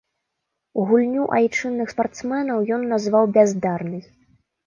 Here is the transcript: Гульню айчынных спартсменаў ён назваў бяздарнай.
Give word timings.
Гульню 0.91 1.25
айчынных 1.39 1.87
спартсменаў 1.93 2.65
ён 2.77 2.81
назваў 2.93 3.25
бяздарнай. 3.35 4.03